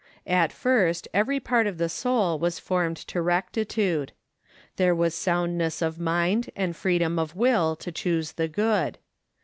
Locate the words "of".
1.67-1.77, 5.79-5.99, 7.19-7.35